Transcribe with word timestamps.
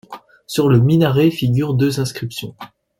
Sur 0.47 0.67
le 0.67 0.79
minaret, 0.79 1.29
figurent 1.29 1.75
deux 1.75 1.99
inscriptions. 1.99 2.55